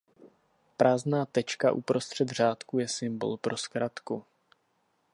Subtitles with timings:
[0.77, 4.25] Prázdná tečka uprostřed řádku je symbol pro zkratku.